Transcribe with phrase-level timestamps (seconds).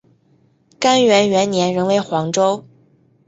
[0.79, 2.65] 干元元年仍为黄州。